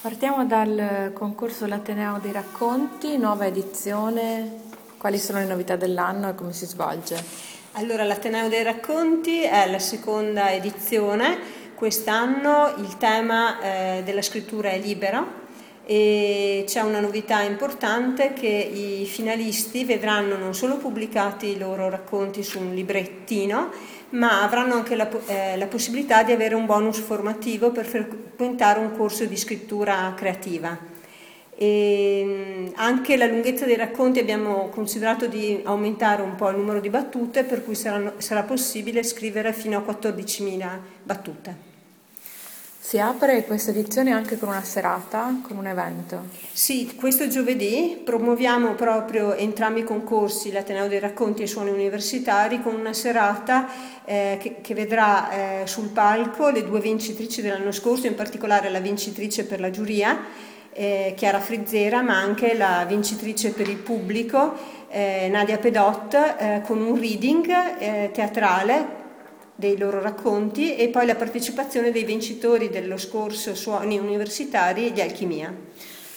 Partiamo 0.00 0.46
dal 0.46 1.10
concorso 1.12 1.66
L'Ateneo 1.66 2.20
dei 2.22 2.30
Racconti, 2.30 3.18
nuova 3.18 3.46
edizione. 3.46 4.60
Quali 4.96 5.18
sono 5.18 5.40
le 5.40 5.46
novità 5.46 5.74
dell'anno 5.74 6.28
e 6.28 6.34
come 6.36 6.52
si 6.52 6.66
svolge? 6.66 7.20
Allora, 7.72 8.04
l'Ateneo 8.04 8.48
dei 8.48 8.62
Racconti 8.62 9.42
è 9.42 9.68
la 9.68 9.80
seconda 9.80 10.52
edizione. 10.52 11.36
Quest'anno 11.74 12.74
il 12.76 12.96
tema 12.96 13.60
eh, 13.60 14.02
della 14.04 14.22
scrittura 14.22 14.70
è 14.70 14.78
libero 14.78 15.47
e 15.90 16.64
c'è 16.66 16.82
una 16.82 17.00
novità 17.00 17.40
importante 17.40 18.34
che 18.34 18.46
i 18.46 19.06
finalisti 19.06 19.86
vedranno 19.86 20.36
non 20.36 20.54
solo 20.54 20.76
pubblicati 20.76 21.46
i 21.46 21.56
loro 21.56 21.88
racconti 21.88 22.42
su 22.42 22.58
un 22.58 22.74
librettino, 22.74 23.70
ma 24.10 24.42
avranno 24.42 24.74
anche 24.74 24.94
la, 24.94 25.08
eh, 25.28 25.56
la 25.56 25.66
possibilità 25.66 26.22
di 26.24 26.32
avere 26.32 26.54
un 26.54 26.66
bonus 26.66 26.98
formativo 26.98 27.70
per 27.70 27.86
frequentare 27.86 28.80
un 28.80 28.94
corso 28.94 29.24
di 29.24 29.34
scrittura 29.38 30.12
creativa. 30.14 30.78
E 31.56 32.70
anche 32.74 33.16
la 33.16 33.24
lunghezza 33.24 33.64
dei 33.64 33.76
racconti 33.76 34.18
abbiamo 34.18 34.68
considerato 34.68 35.26
di 35.26 35.58
aumentare 35.64 36.20
un 36.20 36.34
po' 36.34 36.50
il 36.50 36.58
numero 36.58 36.80
di 36.80 36.90
battute, 36.90 37.44
per 37.44 37.64
cui 37.64 37.74
saranno, 37.74 38.12
sarà 38.18 38.42
possibile 38.42 39.02
scrivere 39.02 39.54
fino 39.54 39.78
a 39.78 39.90
14.000 39.90 40.68
battute. 41.02 41.77
Si 42.88 42.98
apre 42.98 43.44
questa 43.44 43.70
edizione 43.70 44.12
anche 44.12 44.38
con 44.38 44.48
una 44.48 44.64
serata, 44.64 45.42
con 45.46 45.58
un 45.58 45.66
evento. 45.66 46.22
Sì, 46.50 46.94
questo 46.96 47.28
giovedì 47.28 48.00
promuoviamo 48.02 48.72
proprio 48.76 49.34
entrambi 49.34 49.80
i 49.80 49.84
concorsi, 49.84 50.50
l'Ateneo 50.50 50.88
dei 50.88 50.98
Racconti 50.98 51.42
e 51.42 51.44
i 51.44 51.48
Suoni 51.48 51.68
Universitari, 51.68 52.62
con 52.62 52.74
una 52.74 52.94
serata 52.94 53.68
eh, 54.06 54.38
che, 54.40 54.62
che, 54.62 54.72
vedrà 54.72 55.30
eh, 55.30 55.66
sul 55.66 55.90
palco 55.90 56.48
le 56.48 56.64
due 56.64 56.80
vincitrici 56.80 57.42
dell'anno 57.42 57.72
scorso, 57.72 58.06
in 58.06 58.14
particolare 58.14 58.70
la 58.70 58.80
vincitrice 58.80 59.44
per 59.44 59.60
la 59.60 59.68
giuria, 59.68 60.24
eh, 60.72 61.12
Chiara 61.14 61.40
Frizzera, 61.40 62.00
ma 62.00 62.16
anche 62.16 62.54
la 62.54 62.86
vincitrice 62.88 63.50
per 63.50 63.68
il 63.68 63.76
pubblico, 63.76 64.54
eh, 64.88 65.28
Nadia 65.30 65.58
Pedot, 65.58 66.14
eh, 66.14 66.62
con 66.64 66.80
un 66.80 66.98
reading 66.98 67.52
eh, 67.80 68.10
teatrale 68.14 68.97
dei 69.58 69.76
loro 69.76 70.00
racconti 70.00 70.76
e 70.76 70.88
poi 70.88 71.04
la 71.04 71.16
partecipazione 71.16 71.90
dei 71.90 72.04
vincitori 72.04 72.68
dello 72.68 72.96
scorso 72.96 73.56
Suoni 73.56 73.98
Universitari 73.98 74.92
di 74.92 75.00
Alchimia. 75.00 75.52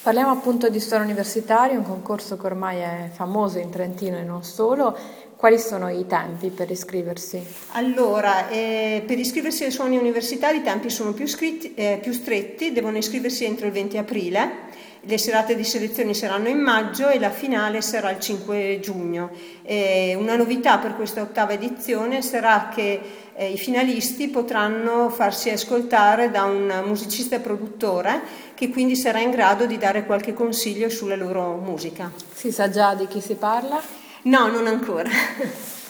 Parliamo 0.03 0.29
appunto 0.29 0.69
di 0.69 0.79
Suoni 0.79 1.05
Universitari, 1.05 1.75
un 1.75 1.81
concorso 1.81 2.37
che 2.37 2.45
ormai 2.45 2.77
è 2.77 3.09
famoso 3.11 3.57
in 3.57 3.71
Trentino 3.71 4.19
e 4.19 4.21
non 4.21 4.43
solo. 4.43 4.95
Quali 5.35 5.57
sono 5.57 5.89
i 5.89 6.05
tempi 6.05 6.49
per 6.49 6.69
iscriversi? 6.69 7.43
Allora, 7.71 8.47
eh, 8.49 9.03
per 9.07 9.17
iscriversi 9.17 9.63
ai 9.63 9.71
suoni 9.71 9.97
universitari 9.97 10.59
i 10.59 10.61
tempi 10.61 10.91
sono 10.91 11.13
più, 11.13 11.25
scritti, 11.25 11.73
eh, 11.73 11.97
più 11.99 12.11
stretti, 12.11 12.71
devono 12.71 12.97
iscriversi 12.97 13.45
entro 13.45 13.65
il 13.65 13.71
20 13.71 13.97
aprile 13.97 14.69
le 15.03 15.17
serate 15.17 15.55
di 15.55 15.63
selezione 15.63 16.13
saranno 16.13 16.47
in 16.47 16.59
maggio 16.59 17.09
e 17.09 17.19
la 17.19 17.31
finale 17.31 17.81
sarà 17.81 18.11
il 18.11 18.19
5 18.19 18.79
giugno. 18.81 19.31
Eh, 19.63 20.15
una 20.17 20.35
novità 20.35 20.77
per 20.77 20.95
questa 20.95 21.21
ottava 21.21 21.53
edizione 21.53 22.21
sarà 22.21 22.69
che 22.73 23.01
eh, 23.33 23.49
i 23.49 23.57
finalisti 23.57 24.27
potranno 24.27 25.09
farsi 25.09 25.49
ascoltare 25.49 26.29
da 26.29 26.43
un 26.43 26.83
musicista 26.85 27.35
e 27.35 27.39
produttore 27.39 28.21
che 28.53 28.69
quindi 28.69 28.95
sarà 28.95 29.19
in 29.19 29.31
grado 29.31 29.65
di 29.65 29.77
dare 29.77 30.05
qualche 30.05 30.33
consiglio 30.33 30.89
sulla 30.89 31.15
loro 31.15 31.55
musica. 31.55 32.11
Si 32.31 32.51
sa 32.51 32.69
già 32.69 32.93
di 32.93 33.07
chi 33.07 33.21
si 33.21 33.33
parla? 33.35 33.81
No, 34.23 34.47
non 34.47 34.67
ancora. 34.67 35.09